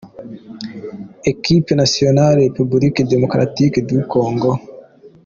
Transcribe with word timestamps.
Équipe 1.25 1.69
nationale 1.73 2.39
République 2.39 3.03
Démocratique 3.07 3.85
du 3.85 4.01
Congo. 4.07 4.57